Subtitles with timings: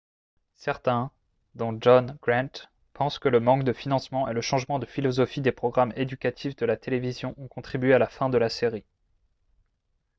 [0.55, 1.11] certains
[1.53, 5.51] dont john grant pensent que le manque de financement et le changement de philosophie des
[5.51, 8.83] programmes éducatifs de la télévision ont contribué à la fin de la série